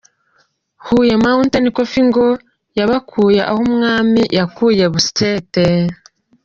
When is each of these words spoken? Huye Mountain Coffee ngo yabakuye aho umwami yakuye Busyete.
Huye 0.85 1.15
Mountain 1.23 1.65
Coffee 1.75 2.05
ngo 2.07 2.25
yabakuye 2.77 3.41
aho 3.49 3.59
umwami 3.69 4.21
yakuye 4.37 4.83
Busyete. 4.93 5.65